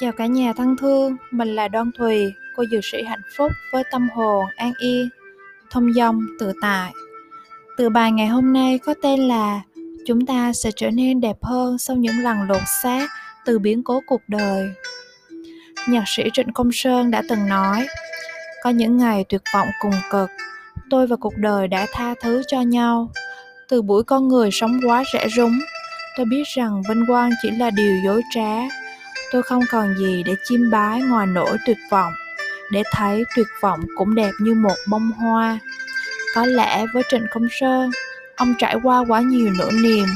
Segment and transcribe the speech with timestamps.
[0.00, 3.82] Chào cả nhà thân thương, mình là Đoan Thùy, cô dược sĩ hạnh phúc với
[3.90, 5.08] tâm hồn an yên,
[5.70, 6.92] thông dong, tự tại.
[7.76, 9.60] Từ bài ngày hôm nay có tên là
[10.06, 13.08] Chúng ta sẽ trở nên đẹp hơn sau những lần lột xác
[13.44, 14.68] từ biến cố cuộc đời.
[15.88, 17.86] Nhạc sĩ Trịnh Công Sơn đã từng nói,
[18.62, 20.30] có những ngày tuyệt vọng cùng cực,
[20.90, 23.10] tôi và cuộc đời đã tha thứ cho nhau.
[23.68, 25.58] Từ buổi con người sống quá rẻ rúng,
[26.16, 28.62] tôi biết rằng vinh quang chỉ là điều dối trá
[29.34, 32.12] tôi không còn gì để chiêm bái ngoài nỗi tuyệt vọng,
[32.70, 35.58] để thấy tuyệt vọng cũng đẹp như một bông hoa.
[36.34, 37.90] Có lẽ với trịnh công sơn,
[38.36, 40.06] ông trải qua quá nhiều nỗi niềm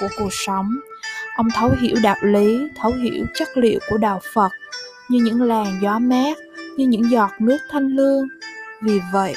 [0.00, 0.70] của cuộc sống.
[1.36, 4.52] Ông thấu hiểu đạo lý, thấu hiểu chất liệu của đạo phật,
[5.08, 6.36] như những làn gió mát,
[6.76, 8.28] như những giọt nước thanh lương.
[8.82, 9.34] Vì vậy,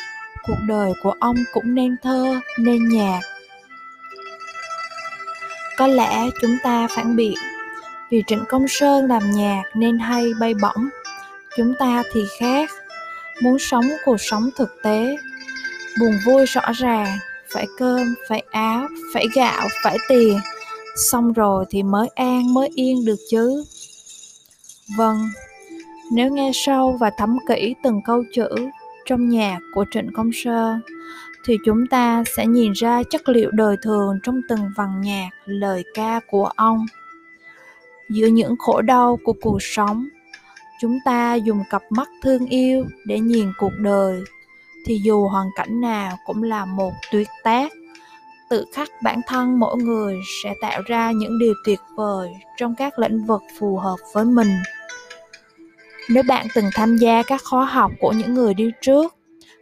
[0.47, 3.21] cuộc đời của ông cũng nên thơ, nên nhạc.
[5.77, 7.37] Có lẽ chúng ta phản biện
[8.09, 10.89] vì Trịnh Công Sơn làm nhạc nên hay bay bổng.
[11.57, 12.69] Chúng ta thì khác,
[13.41, 15.17] muốn sống cuộc sống thực tế.
[15.99, 17.17] Buồn vui rõ ràng,
[17.53, 20.39] phải cơm, phải áo, phải gạo, phải tiền.
[21.11, 23.63] Xong rồi thì mới an, mới yên được chứ.
[24.97, 25.29] Vâng,
[26.11, 28.49] nếu nghe sâu và thấm kỹ từng câu chữ
[29.05, 30.81] trong nhạc của Trịnh Công Sơn,
[31.45, 35.83] thì chúng ta sẽ nhìn ra chất liệu đời thường trong từng vần nhạc, lời
[35.93, 36.85] ca của ông
[38.09, 40.07] giữa những khổ đau của cuộc sống.
[40.81, 44.21] Chúng ta dùng cặp mắt thương yêu để nhìn cuộc đời,
[44.85, 47.71] thì dù hoàn cảnh nào cũng là một tuyệt tác.
[48.49, 52.99] Tự khắc bản thân mỗi người sẽ tạo ra những điều tuyệt vời trong các
[52.99, 54.57] lĩnh vực phù hợp với mình.
[56.09, 59.15] Nếu bạn từng tham gia các khóa học của những người đi trước,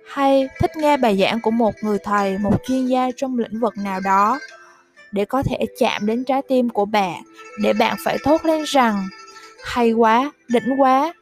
[0.07, 3.73] hay thích nghe bài giảng của một người thầy, một chuyên gia trong lĩnh vực
[3.77, 4.39] nào đó
[5.11, 7.23] để có thể chạm đến trái tim của bạn
[7.61, 9.07] để bạn phải thốt lên rằng,
[9.63, 11.13] hay quá, đỉnh quá.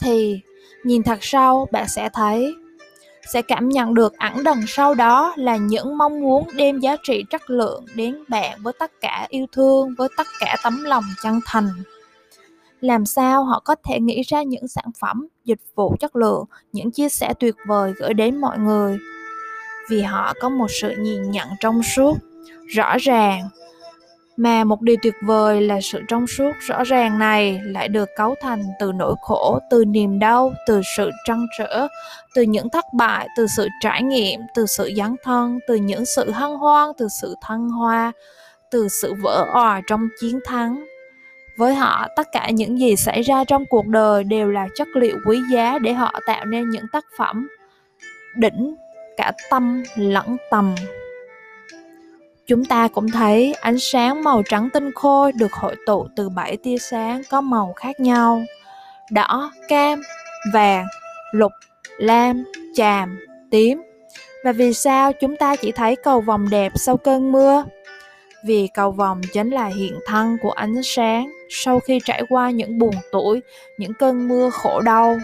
[0.00, 0.40] Thì,
[0.84, 2.54] nhìn thật sâu bạn sẽ thấy,
[3.26, 7.24] sẽ cảm nhận được ẩn đằng sau đó là những mong muốn đem giá trị
[7.30, 11.40] chất lượng đến bạn với tất cả yêu thương, với tất cả tấm lòng chân
[11.46, 11.68] thành.
[12.80, 16.90] Làm sao họ có thể nghĩ ra những sản phẩm, dịch vụ chất lượng, những
[16.90, 18.98] chia sẻ tuyệt vời gửi đến mọi người?
[19.90, 22.18] Vì họ có một sự nhìn nhận trong suốt
[22.66, 23.48] rõ ràng.
[24.36, 28.34] Mà một điều tuyệt vời là sự trong suốt rõ ràng này lại được cấu
[28.42, 31.86] thành từ nỗi khổ, từ niềm đau, từ sự trăn trở,
[32.34, 36.30] từ những thất bại, từ sự trải nghiệm, từ sự dấn thân, từ những sự
[36.30, 38.12] hân hoan, từ sự thăng hoa,
[38.70, 40.84] từ sự vỡ òa trong chiến thắng.
[41.58, 45.16] Với họ, tất cả những gì xảy ra trong cuộc đời đều là chất liệu
[45.26, 47.48] quý giá để họ tạo nên những tác phẩm
[48.36, 48.74] đỉnh
[49.16, 50.74] cả tâm lẫn tầm.
[52.46, 56.56] Chúng ta cũng thấy ánh sáng màu trắng tinh khôi được hội tụ từ bảy
[56.56, 58.42] tia sáng có màu khác nhau.
[59.10, 60.02] Đỏ, cam,
[60.52, 60.86] vàng,
[61.32, 61.52] lục,
[61.98, 62.44] lam,
[62.74, 63.18] chàm,
[63.50, 63.82] tím.
[64.44, 67.64] Và vì sao chúng ta chỉ thấy cầu vồng đẹp sau cơn mưa?
[68.44, 72.78] Vì cầu vồng chính là hiện thân của ánh sáng sau khi trải qua những
[72.78, 73.40] buồn tuổi,
[73.78, 75.18] những cơn mưa khổ đau.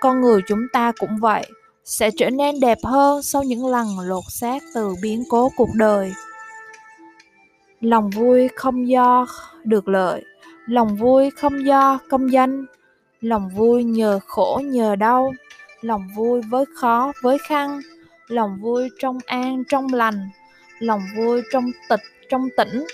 [0.00, 1.46] Con người chúng ta cũng vậy,
[1.84, 6.12] sẽ trở nên đẹp hơn sau những lần lột xác từ biến cố cuộc đời
[7.86, 9.26] lòng vui không do
[9.64, 10.24] được lợi,
[10.66, 12.66] lòng vui không do công danh.
[13.20, 15.34] Lòng vui nhờ khổ nhờ đau,
[15.80, 17.80] lòng vui với khó với khăn.
[18.28, 20.28] Lòng vui trong an trong lành,
[20.78, 22.86] lòng vui trong tịch trong tĩnh.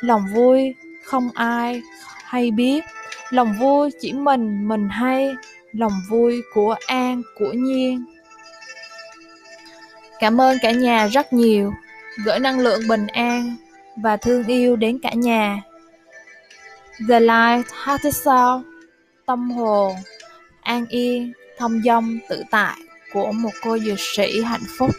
[0.00, 0.74] Lòng vui
[1.04, 1.82] không ai
[2.24, 2.84] hay biết,
[3.30, 5.34] lòng vui chỉ mình mình hay.
[5.72, 8.04] Lòng vui của an của nhiên.
[10.20, 11.72] Cảm ơn cả nhà rất nhiều,
[12.24, 13.56] gửi năng lượng bình an
[14.02, 15.62] và thương yêu đến cả nhà.
[17.08, 18.64] The Light Heart Sound,
[19.26, 19.94] tâm hồn,
[20.62, 22.76] an yên, thông dong, tự tại
[23.12, 24.90] của một cô dược sĩ hạnh phúc.